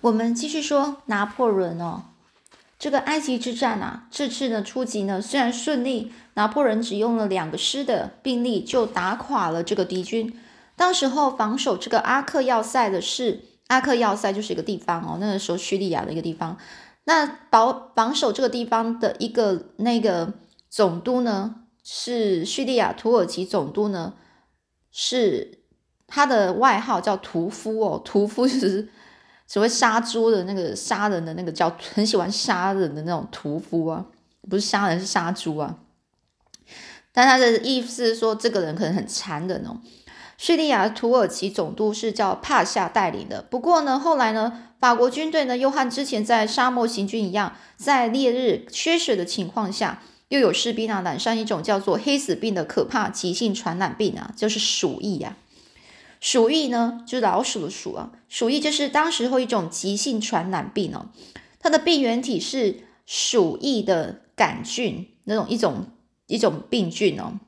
[0.00, 2.04] 我们继续说拿破仑哦，
[2.78, 10.38] 这个埃及之战啊，这次呢出击呢虽然顺利，拿破仑只用了两个师的兵力就打垮了这个敌军。
[10.76, 16.58] 当时候防守这个阿克要塞的是阿克要塞，就是一个地方哦，那个时候叙利亚的一个地方。
[17.04, 20.34] 那保防守这个地方的一个那个
[20.68, 24.12] 总督呢，是叙利亚土耳其总督呢，
[24.92, 25.60] 是
[26.06, 28.88] 他的外号叫屠夫哦，屠夫就是
[29.46, 34.04] 只会杀猪的那个杀人的那个叫很喜欢杀人的那种屠夫啊，
[34.48, 35.76] 不是杀人是杀猪啊。
[37.12, 39.78] 但他的意思是说，这个人可能很残忍哦。
[40.36, 43.40] 叙利亚土耳其总督是叫帕夏带领的。
[43.40, 55.36] 不过呢，后来呢，法国军队呢又和之前在沙漠行军一样，在烈日缺水的情况下，又有士兵啊染上一种叫做黑死病的可怕急性传染病啊，就是鼠疫呀。
[56.20, 58.12] 鼠疫呢，就是老鼠的鼠啊。
[58.28, 61.06] 鼠疫就是当时候一种急性传染病哦，
[61.58, 65.86] 它的病原体是鼠疫的杆菌那种一种
[66.26, 67.40] 一种病菌哦。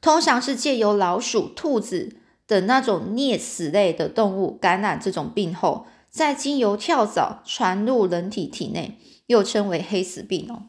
[0.00, 2.16] 通常是借由老鼠、兔子
[2.46, 10.62] 的那种啮齿类的动物感染这种病后，再经由跳蚤传入人体体内，又称为黑死病哦。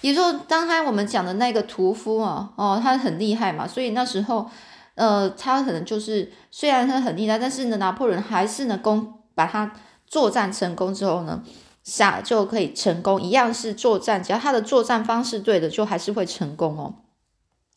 [0.00, 4.50] 也就是刚才我们讲的那个屠夫啊，哦，他很厉害嘛，所以那时候，
[4.94, 9.72] 呃，他可能就是虽然他很厉害，但是呢，拿破仑还是能攻把他
[10.06, 11.42] 作战成功之后呢，
[11.82, 16.94] 下就可以成功，一样是作战，只要他的作战方式对的，就还是会成功哦。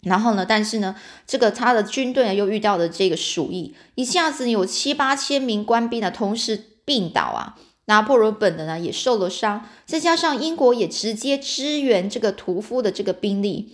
[0.03, 0.45] 然后呢？
[0.47, 7.57] 但是呢，这个他的军队又遇到了这个鼠疫，一下子有七八千名官兵呢同时病倒啊。
[7.85, 13.73] 拿破仑本人呢也受了伤，再加上英国也直接支援这个屠夫的这个兵力，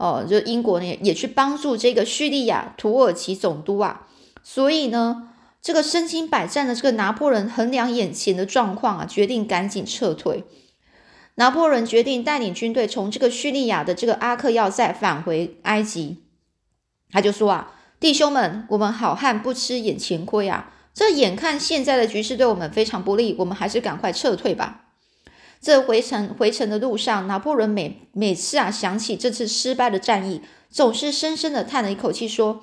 [0.00, 4.08] 哦，就英国呢也去帮助这个叙利亚土耳其总督啊。
[4.42, 5.28] 所以呢，
[5.60, 10.44] 这个身经百战的这个拿破仑衡量眼前的状况啊，决定赶紧撤退。
[11.34, 16.22] 拿破仑决定带领军队从这个叙利亚的这个阿克要塞返回埃及。
[17.10, 20.72] 他就说啊，弟兄们，我们好汉不吃眼前亏啊！
[20.94, 24.86] 这眼看现在的局势对我们非常不利，我们还是赶快撤退吧。
[25.60, 30.40] 这回程回程的路上，拿破仑每每次啊想起这次失败的战役，
[30.70, 32.62] 总是深深的叹了一口气，说：“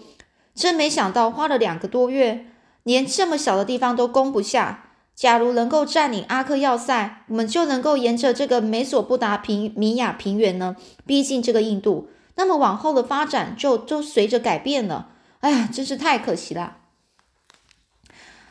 [0.56, 2.47] 真没想到，花了两个多月，
[2.84, 10.75] 连这么小的地方都攻不下。”假如能够占领阿克要塞，我们就能够沿着这个美索不达平米亚平原呢，
[11.07, 12.09] 逼近这个印度。
[12.36, 15.09] 那么往后的发展就都随着改变了。
[15.40, 16.77] 哎呀，真是太可惜了。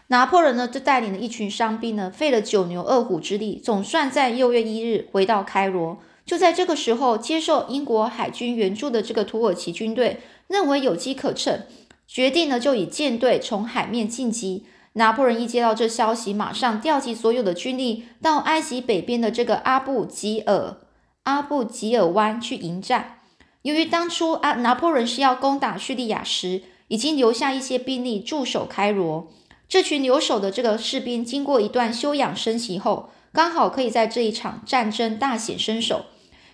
[0.08, 5.98] 拿破仑呢，就带领了一群伤兵呢，费了九牛二虎之力，总算在六月一日回到开罗。
[6.24, 11.62] 就在这个时候，接受英国海军援助的这个土耳其军队认为有机可乘，
[12.06, 14.66] 决定呢就以舰队从海面进击。
[14.92, 20.78] 拿破仑一接到这消息，马上调集所有的军力到埃及北边的这个阿布吉尔
[21.24, 23.18] 阿布吉尔湾去迎战。
[23.62, 29.28] 由于当初啊，拿破仑是要攻打叙利亚时，已经留下一些兵力驻守开罗。
[29.68, 36.06] 这群留守的这个士兵，经过一段休养生息后，刚好可以在这一场战争大显身手，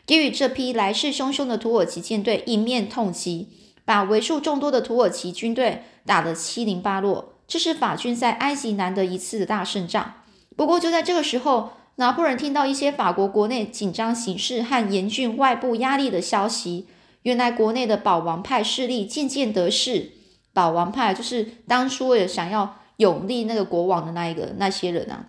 [0.07, 3.49] 给予这批来势汹汹的土耳其舰队一面痛击，
[3.85, 7.35] 把为数众多的土耳其军队打得七零八落。
[7.47, 10.15] 这是法军在埃及难得一次的大胜仗。
[10.57, 16.87] 不过就在这个时候，拿破仑听到一些法国国内紧张形势和严峻外部压力的消息。
[17.23, 20.13] 原来国内的保王派势力渐渐得势。
[20.55, 25.27] 保王派就是当初为了想要永立那个国王的那一个那些人啊。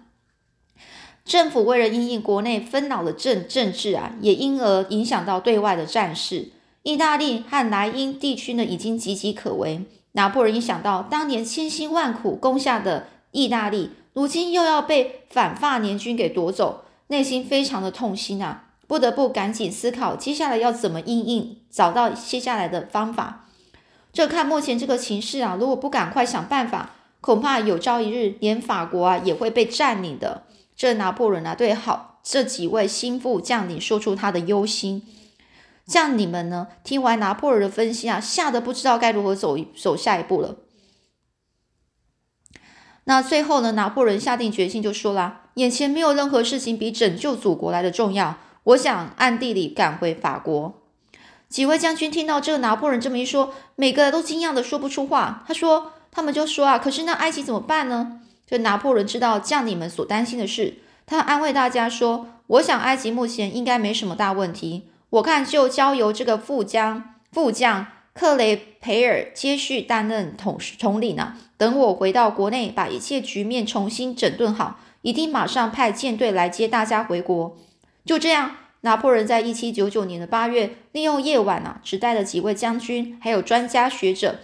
[1.26, 6.52] 政府为了因应国内纷扰的政政治啊，也因而影响到对外的战事。
[6.84, 9.86] 意大利和莱茵地区呢，已经岌岌可危。
[10.14, 18.70] 拿破仑一想到当年千辛万苦攻下的意大利，如今又要被反法联军给夺走，内心非常的痛心啊！
[18.86, 23.48] 不得不赶紧思考接下来要怎么应应，找到接下来的方法。
[24.12, 26.92] 这看目前这个情势啊，如果不赶快想办法，
[27.24, 30.44] 恐怕有朝一日连法国啊也会被占领的。
[30.76, 35.08] 这拿破仑啊，对好这几位心腹将领说出他的忧心。
[35.88, 36.68] 这样你们呢？
[36.84, 40.58] 听完拿破仑的分析啊，吓得不知道该如何走走下一步了。
[43.06, 48.38] 那最后呢，拿破仑下定决心就说啦：“眼前没有任何事情比拯救祖国来的重要。
[48.64, 50.82] 我想暗地里赶回法国。”
[51.48, 55.44] 几位将军听到这拿破仑这么一说，每个都惊讶的说不出话。
[55.48, 60.76] 他说：“他们就说啊，可是那埃及怎么办呢？”这拿破仑知道将领们所担心的事，
[61.08, 71.34] 他安慰大家说：“我想埃及目前应该没什么大问题。”我看就交由这个副将副将克雷培尔接续担任统统领呢。
[71.58, 77.58] 等我回到国内，把一切局面重新整顿好，一定马上派舰队来接大家回国。
[78.06, 84.40] 就这样，拿破仑在一七九九年的八月，利用夜晚啊，只带了几位将军，还有专家学者，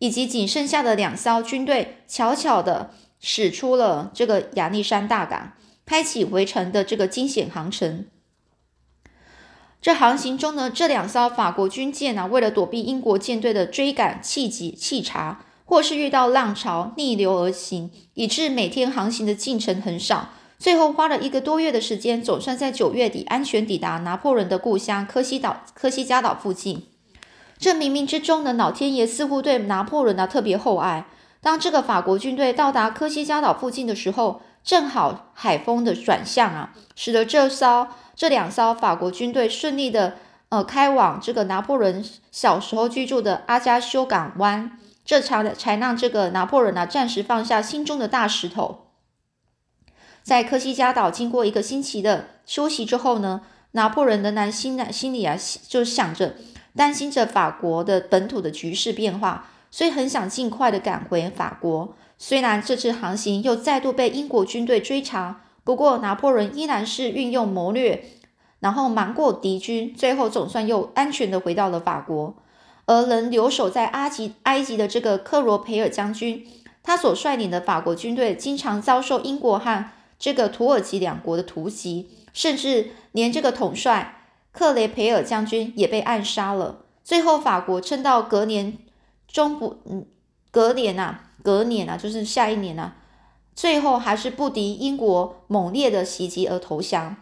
[0.00, 5.52] 以及仅剩下的两艘军队，悄悄的驶出了这个亚历山大港，
[5.86, 8.06] 开启回程的这个惊险航程。
[9.82, 20.30] 这航行中呢，这两艘法国军舰呢，为了躲避英国舰队的追赶、气急、气查，或是遇到浪潮逆流而行，以致每天航行的进程很少。
[20.58, 26.89] 最后花了一个多月的时间，总算在九月底安全抵达拿破仑的故乡科西岛、科西嘉岛附近。
[27.60, 31.04] 这冥冥之中呢老天爷似乎对拿破仑呢特别厚爱。
[31.42, 37.88] 当这个法国军队到达科西嘉岛附近的时候，正好海风的转向啊，使得这艘。
[38.16, 40.16] 这两艘法国军队顺利的
[40.50, 48.88] 呃开往这个拿破仑小时候居住的阿加修港湾，这才才让这个拿破仑呢暂时放下心中的大石头。
[50.22, 53.40] 在科西嘉岛经过一个星期的休息之后呢，
[53.72, 55.34] 拿破仑仍然心呢心里啊
[55.66, 56.34] 就想着
[56.76, 61.94] 担心着法国的本土的局势变化，所以很想尽快的赶回法国。
[62.18, 65.42] 虽然这次航行又再度被英国军队追查。
[65.62, 68.02] 不过，拿破仑依然是运用谋略，
[68.60, 72.34] 然后瞒过敌军，最后总算又安全的回到了法国。
[72.86, 76.44] 而能留守在埃及埃及的这个克罗培尔将军，
[76.82, 79.84] 他所率领的法国军队经常遭受英国和
[80.18, 84.19] 这个土耳其两国的突袭，甚至连这个统帅
[84.52, 86.84] 克雷培尔将军也被暗杀了。
[87.04, 88.78] 最后，法国撑到隔年
[89.26, 90.06] 中不，嗯，
[90.50, 92.94] 隔年呐，隔年啊，就是下一年呐。
[93.54, 97.16] 最后还是不敌英国猛烈的袭击而投降，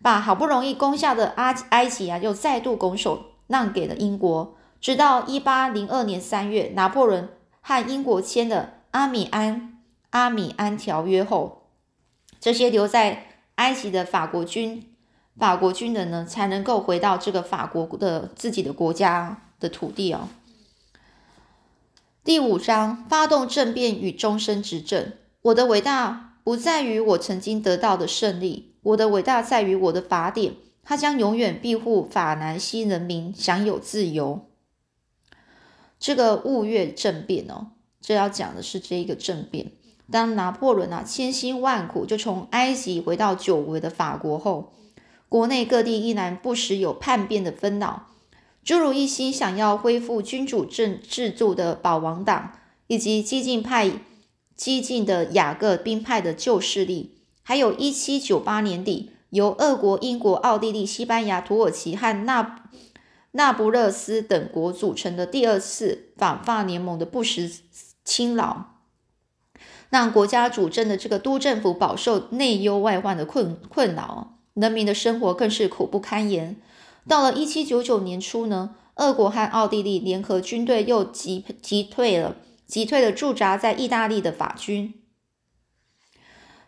[0.00, 4.56] 把好不容易攻下的阿埃及啊，又再度拱手让给了英国。
[4.80, 7.28] 直到一八零二年三月，拿破仑
[7.60, 9.80] 和英国签的阿米安
[10.10, 11.68] 阿米安条约后，
[12.38, 13.26] 这些留在
[13.56, 14.93] 埃及的法国军
[15.38, 20.28] 法国军人呢，才能够回到这个法国的自己的国家的土地哦。
[22.22, 25.12] 第五章：发动政变与终身执政。
[25.42, 34.46] 我的伟大不在于我曾经得到的胜利，我的伟大在于我的法典，它将永远庇护法兰西人民享有自由。
[35.98, 39.72] 这个雾月政变哦，这要讲的是这一个政变。
[40.10, 44.72] 当拿破仑啊千辛万苦就从埃及回到久违的法国后，
[45.34, 48.06] 国内各地依然不时有叛变的纷扰，
[48.62, 52.52] 诸如一心想要恢复君主政制度的保王党，
[52.86, 53.90] 以及激进派。
[54.54, 62.62] 激进的雅各宾派的旧势力，还有一七九八年底由俄国、英国、奥地利、西班牙、土耳其和那
[63.32, 67.50] 那不勒斯等国组成的第二次反法联盟的不时
[68.04, 68.76] 侵扰，
[69.90, 76.56] 让国家主政的这个都政府饱受内忧外患的困困扰，人民的生活更是苦不堪言。
[77.06, 82.36] 到了一七九九年初呢，俄国和奥地利联合军队又击击退了。
[82.66, 84.94] 击退了驻扎在意大利的法军。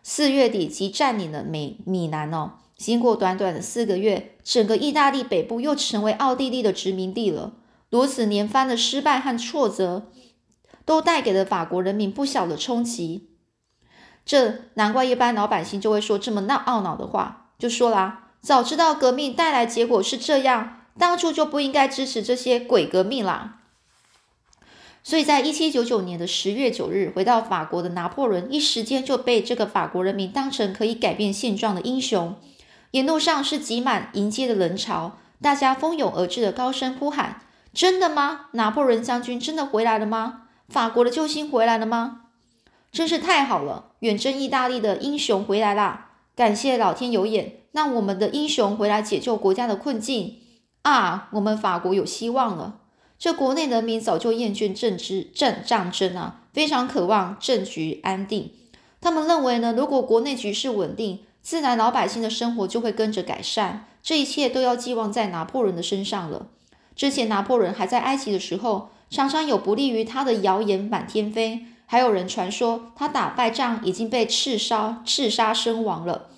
[0.03, 2.59] 四月底即占领了美米兰哦。
[2.77, 7.53] 经过短短的四个月，整个意大利北部又成为奥地利的殖民地了。
[7.89, 10.11] 如此连番的失败和挫折，
[10.85, 13.31] 都带给了法国人民不小的冲击。
[14.23, 23.55] 这难怪一般老百姓就会说这么闹懊恼的话，就说啦：早知道革命带来结果是这样，当初就不应该支持这些鬼革命啦。
[25.03, 32.35] 所以在一七九九年的十月九日，回到法国的拿破仑，一时间就被这个法国人民当成可以改变现状的英雄。
[32.91, 37.41] 沿路上是挤满迎接的人潮，大家蜂拥而至的高声呼喊
[37.73, 38.47] ：“真的吗？
[38.51, 40.43] 拿破仑将军真的回来了吗？
[40.67, 42.23] 法国的救星回来了吗？
[42.91, 43.91] 真是太好了！
[43.99, 46.06] 远征意大利的英雄回来啦！
[46.37, 50.35] 感谢老天有眼，让我们的英雄回来解救国家的困境
[50.83, 51.29] 啊！
[51.31, 52.81] 我们法国有希望了。”
[53.17, 58.51] 这国内人民早就厌倦政治战战争啊，非常渴望政局安定。
[59.01, 63.87] 他们认为呢，如果国内局势稳定，自然老百姓的生活就会跟着改善。
[64.03, 66.49] 这一切都要寄望在拿破仑的身上了。
[66.95, 76.29] 之前拿破仑还在埃及的时候，常常有不利于他的谣言满天飞，还有人传说他打败仗已经被刺杀、刺杀身亡了。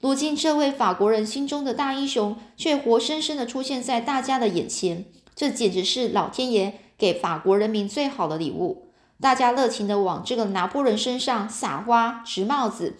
[0.00, 5.04] 如今，这位法国人心中的大英雄却活生生的出现在大家的眼前。
[5.36, 8.88] 这简直是老天爷给法国人民最好的礼物！
[9.20, 12.96] 大家热情的往这个拿破仑身上撒花、直帽子，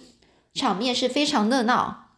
[0.53, 2.09] 场面是非常热闹。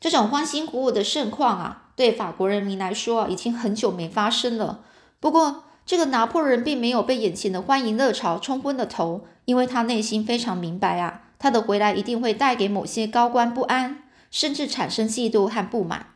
[0.00, 4.80] 这种欢欣鼓舞的盛况啊，对法国人民来说已经很久没发生了。
[5.20, 16.06] 不过，这个拿破仑并没有被眼前的欢迎热潮冲昏了头，因为他内心非常明白啊，他的回来一定会带给某些高官不安，甚至产生嫉妒和不满。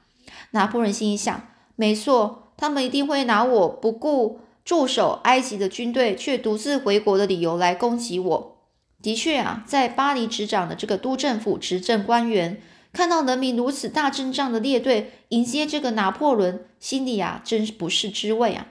[0.53, 8.57] 拿破仑心里想：没错，他们一定会拿我不顾驻守埃及的军队却独自回国的理由来攻击我。
[9.03, 12.63] 的确啊，在巴黎执掌的这个督政府执政官员。
[12.93, 18.69] 看到人民如此大阵仗的列队迎接这个拿破仑，心里啊真不是滋味啊！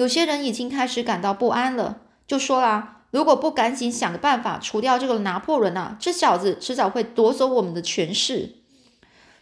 [0.00, 8.54] 有些人已经开始感到不安了，就说啦：如果不赶紧想个办法除掉这个拿破仑啊，这小子迟早会夺走我们的权势。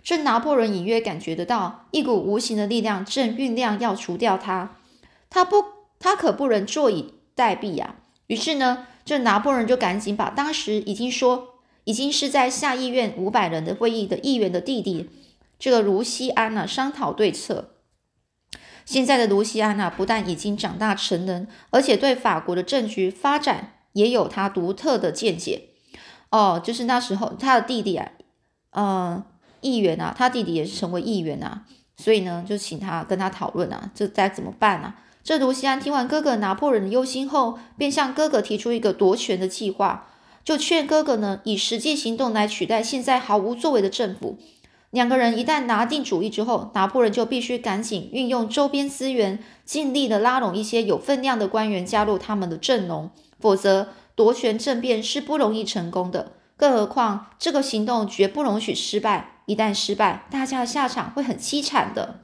[0.02, 4.74] 这拿破仑隐约感觉得到一股无形的力量正酝酿要除掉他，
[5.30, 5.62] 他不，
[6.00, 7.94] 他可不能坐以待毙呀！
[8.26, 11.54] 于是呢，这拿破仑就赶紧把当时已经说。
[11.84, 15.08] 已经是在下议院五百人的会议的议员的弟弟，
[15.58, 17.70] 这个卢西安呢商讨对策。
[18.88, 25.64] 现在的卢西安呢，不但已经长大成人，而且对法国的政局发展也有他独特的见解。
[26.30, 28.12] 哦，就是那时候他的弟弟啊，
[28.70, 29.22] 呃，
[29.60, 31.66] 议员啊，他弟弟也是成为议员啊，
[31.98, 34.94] 所以呢，就请他跟他讨论啊，这该怎么办呢？
[35.22, 40.08] 这卢西安听完哥哥拿破仑的忧心后，便向哥哥提出一个夺权的计划。
[40.42, 44.38] 就劝哥哥呢，以实际行动来取代现在毫无作为的政府。
[44.90, 56.32] 两个人一旦拿定主意之后，拿破仑就必须赶紧运用周边资源，尽力的拉拢一些有分量的官员加入他们的阵容，否则夺权政变是不容易成功的。
[56.56, 62.20] 更何况这个行动绝不容许失败，一旦失败，大家的下场会很凄惨的。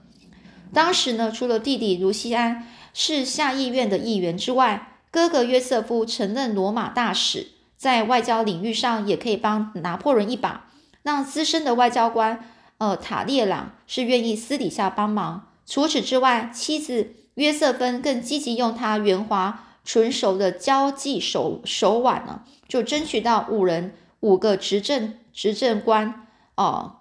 [0.73, 7.49] 当时呢，除了弟弟卢西安是下议院的议员之外，哥哥约瑟夫曾任罗马大使。
[7.77, 10.69] 在外交领域上也可以帮拿破仑一把，
[11.03, 12.43] 让资深的外交官，
[12.79, 15.49] 呃，塔列朗是愿意私底下帮忙。
[15.67, 26.27] 除此之外，妻子约瑟芬更积极用他圆滑纯熟的交际手手腕呢，就争取到五人五个执政执政官，
[26.57, 26.97] 哦，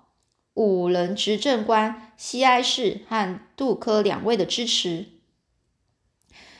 [0.53, 5.05] 五人执政官西埃士和杜科两位的支持，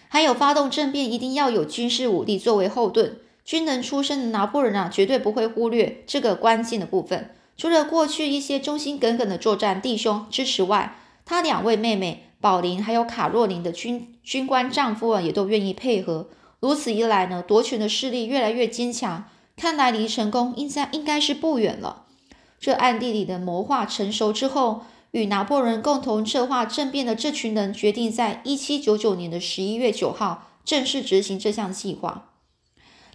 [0.07, 3.19] 还有发动政变一定要有军事武力作为后盾。
[3.45, 7.35] 军人出身的拿破仑啊，绝对不会忽略这个关键的部分。
[7.55, 10.95] 除了过去一些忠心耿耿的作战弟兄支持外，
[11.25, 16.27] 他两位妹妹宝琳还有卡洛琳的军军官丈夫啊，也都愿意配合。
[16.59, 22.05] 如此一来呢，夺权的势力越来越坚强，看来离成功应该应该是不远了。
[22.59, 24.81] 这暗地里的谋划成熟之后，
[25.11, 32.29] 与拿破仑共同策划政变的这群人，决定在一七九九年的十一月九号正式执行这项计划。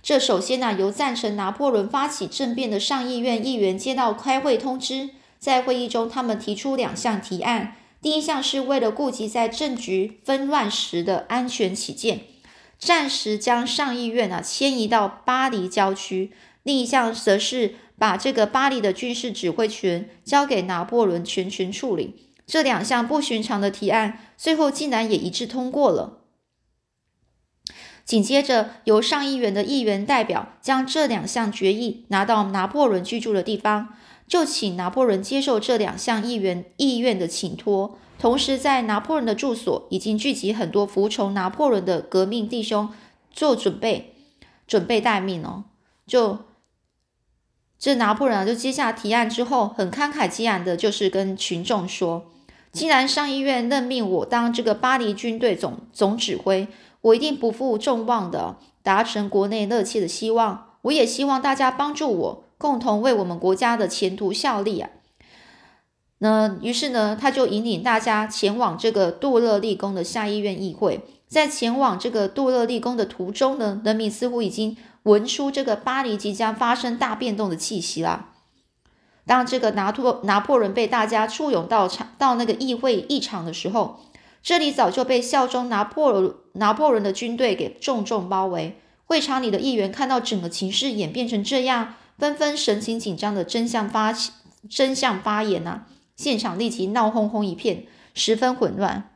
[0.09, 7.77] 这首先呢，由赞成拿破仑发起政变的上议院议员接到开会通知，在会议中，他们提出两项提案。
[8.01, 12.21] 第一项是为了顾及在政局纷乱时的安全起见，
[12.79, 16.31] 暂时将上议院啊迁移到巴黎郊区；
[16.63, 22.15] 另一项则是把这个巴黎的军事指挥权交给拿破仑全权处理。
[22.47, 26.21] 这两项不寻常的提案，最后竟然也一致通过了。
[28.09, 33.89] 紧接着，由上议院的议员代表将这两项决议拿到拿破仑居住的地方，
[34.27, 37.99] 就请拿破仑接受这两项议员意愿的请托。
[38.19, 42.89] 同时，在拿破仑的住所已经聚集很多服从拿破仑的革命弟兄
[43.31, 44.15] 做准备，
[44.67, 45.65] 准备待命哦。
[46.07, 46.39] 就
[47.79, 52.31] 这拿破仑就接下提案之后，很慷慨激昂的，就是跟群众说
[52.73, 56.67] ：“既然上议院任命我当这个巴黎军队总总指挥。”
[57.01, 64.91] 我一定不负众望的达成国内热切的希望，我也希望大家帮助我，共同为我们国家的前途效力啊！
[66.19, 71.01] 那于是呢，他就引领大家前往这个杜勒立宫的下议院议会。
[71.29, 78.31] 在前往这个杜勒立宫的途中呢，人民似乎已经闻出这个巴黎即将发生大变动的气息啦。
[79.25, 84.01] 当这个拿破拿破仑被大家簇拥到场到那个议会议场的时候。
[84.43, 88.81] 这里早就被效忠拿破仑拿破仑的军队给重重包围。
[89.05, 94.15] 会场里的议员看到整个情势演变成这样，纷纷神情紧张的争相发
[94.69, 95.87] 争相发言啊！
[96.15, 99.11] 现场立即闹哄哄一片，十分混乱。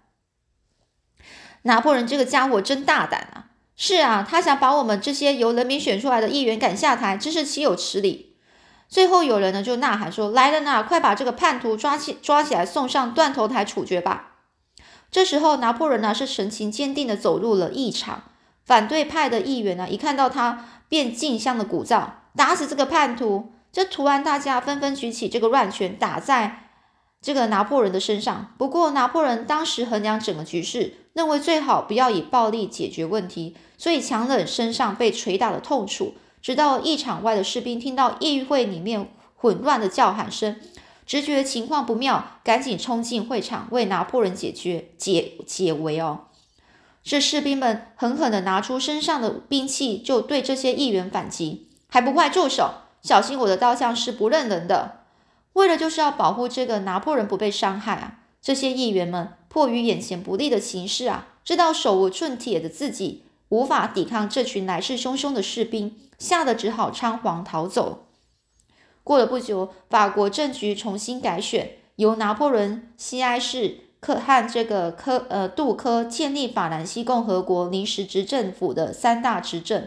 [1.63, 3.51] 拿破仑这个家伙真大胆啊！
[3.77, 8.37] 是啊，他想把我们这些由人民选出来的议员赶下台，真是岂有此理！
[8.89, 14.32] 最后有人呢就呐喊说：“来人呐，快把这个叛徒抓起抓起来，送上断头台处决吧！”
[15.13, 18.25] 这时候，拿破仑呢是神情坚定的走入了议场。
[18.65, 23.53] 反对派的议员呢，一看到他便竞相的鼓噪，打死这个叛徒。
[23.71, 26.71] 这突然，大家纷纷举起这个乱拳，打在
[27.21, 28.55] 这个拿破仑的身上。
[28.57, 40.57] 不过，拿破仑当时衡量整个局势，认为最好不要以暴力解决问题，所以强忍身上被捶打的痛楚，直到议场外的士兵听到议会里面混乱的叫喊声，
[41.07, 46.27] 直觉情况不妙，赶紧冲进会场为拿破仑解决解解围哦。
[47.03, 52.75] 这士兵们狠狠地拿出身上的兵器，就对这些议员反击，还不快住手！
[53.03, 55.01] 小心我的刀像是不认人的。
[55.55, 68.07] 为了就是要保护这个拿破仑不被伤害啊，这些议员们迫于眼前不利的形势啊，知道手无寸铁的自己无法抵抗这群来势汹汹的士兵，吓得只好仓皇逃走。
[69.05, 73.79] 过了不久，法国政局重新改选，由拿破仑西埃士。
[74.01, 79.87] 可和这个科呃杜科建立法兰西共和国临时执政府的三大执政，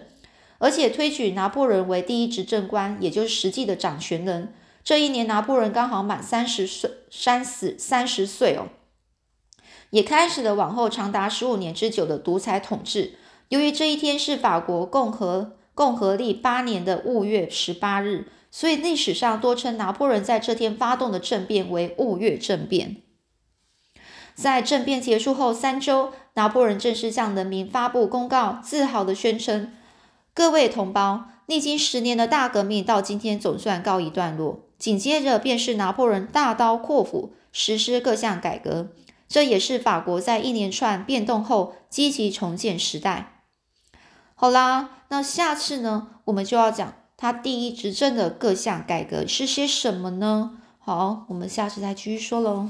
[0.58, 4.54] 而且推举拿破仑为第一执政官，也就是实际的掌权人。
[4.86, 8.70] 这一年，拿破仑刚好满三十岁，三十三十岁哦，
[9.90, 13.16] 也开始了往后长达十五年之久的独裁统治。
[13.50, 23.04] 由于这一天是法国共和共和历八年的五月十八日，所以历史上多称拿破仑在这天发动的政变为五月政变。
[24.34, 29.74] 在政变结束后三周，拿破仑正式向人民发布公告，自豪地宣称
[30.34, 38.88] ：“各位同胞，历经十年的大革命到今天总算告一段落。”紧接着便是拿破仑大刀阔斧实施各项改革，
[39.28, 43.42] 这也是法国在一连串变动后积极重建时代。
[44.34, 50.58] 好啦，那下次呢，我们就要讲他第一执政的各项改革是些什么呢？
[50.80, 52.70] 好，我们下次再继续说喽。